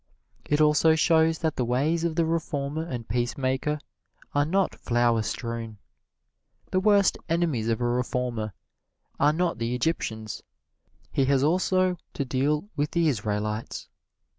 It 0.45 0.59
also 0.61 0.95
shows 0.95 1.37
that 1.37 1.57
the 1.57 1.63
ways 1.63 2.03
of 2.03 2.15
the 2.15 2.25
reformer 2.25 2.81
and 2.87 3.07
peacemaker 3.07 3.77
are 4.33 4.45
not 4.45 4.73
flower 4.73 5.21
strewn. 5.21 5.77
The 6.71 6.79
worst 6.79 7.19
enemies 7.29 7.67
of 7.69 7.81
a 7.81 7.85
reformer 7.85 8.53
are 9.19 9.31
not 9.31 9.59
the 9.59 9.75
Egyptians 9.75 10.41
he 11.11 11.25
has 11.25 11.43
also 11.43 11.97
to 12.15 12.25
deal 12.25 12.67
with 12.75 12.89
the 12.89 13.09
Israelites. 13.09 13.89